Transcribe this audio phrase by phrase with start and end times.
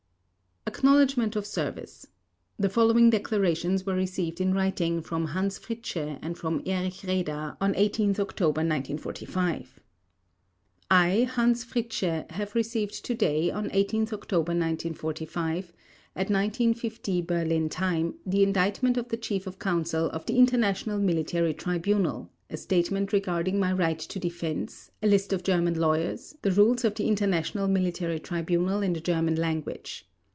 [0.67, 2.07] ACKNOWLEDGMENT OF SERVICE
[2.57, 7.75] The following declarations were received in writing from Hans Fritzsche and from Erich Raeder on
[7.75, 9.79] 18 October 1945:
[10.89, 15.73] I, Hans Fritzsche, have received today, on 18 October 1945,
[16.15, 21.53] at 1950 Berlin time, the Indictment of the Chief of Counsel of the International Military
[21.55, 26.85] Tribunal, a statement regarding my right to defense, a list of German lawyers, the Rules
[26.85, 30.07] of the International Military Tribunal in the German language.